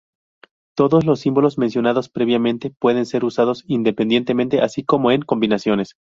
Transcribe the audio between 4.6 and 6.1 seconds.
así como en combinaciones.